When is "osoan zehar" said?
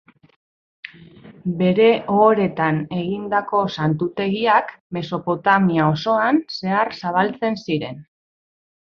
5.95-6.95